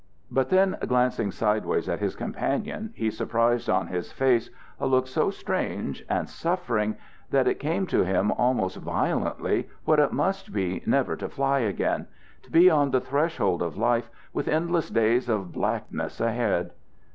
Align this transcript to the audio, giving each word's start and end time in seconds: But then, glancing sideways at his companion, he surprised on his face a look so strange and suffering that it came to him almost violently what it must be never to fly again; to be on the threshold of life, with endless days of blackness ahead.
But 0.31 0.49
then, 0.49 0.79
glancing 0.87 1.29
sideways 1.29 1.87
at 1.87 1.99
his 1.99 2.15
companion, 2.15 2.91
he 2.95 3.11
surprised 3.11 3.69
on 3.69 3.85
his 3.85 4.11
face 4.11 4.49
a 4.79 4.87
look 4.87 5.05
so 5.05 5.29
strange 5.29 6.03
and 6.09 6.27
suffering 6.27 6.95
that 7.29 7.47
it 7.47 7.59
came 7.59 7.85
to 7.85 8.01
him 8.03 8.31
almost 8.31 8.77
violently 8.77 9.69
what 9.85 9.99
it 9.99 10.11
must 10.11 10.51
be 10.51 10.81
never 10.87 11.15
to 11.17 11.29
fly 11.29 11.59
again; 11.59 12.07
to 12.41 12.49
be 12.49 12.67
on 12.67 12.89
the 12.89 12.99
threshold 12.99 13.61
of 13.61 13.77
life, 13.77 14.09
with 14.33 14.47
endless 14.47 14.89
days 14.89 15.29
of 15.29 15.51
blackness 15.51 16.19
ahead. 16.19 16.71